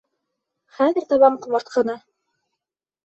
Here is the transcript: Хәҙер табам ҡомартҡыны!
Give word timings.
Хәҙер 0.77 1.05
табам 1.13 1.37
ҡомартҡыны! 1.45 1.99